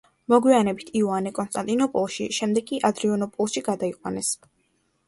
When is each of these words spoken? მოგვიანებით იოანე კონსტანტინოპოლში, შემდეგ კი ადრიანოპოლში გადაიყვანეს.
მოგვიანებით 0.33 0.87
იოანე 1.01 1.33
კონსტანტინოპოლში, 1.41 2.27
შემდეგ 2.39 2.69
კი 2.73 2.83
ადრიანოპოლში 2.91 3.65
გადაიყვანეს. 3.71 4.35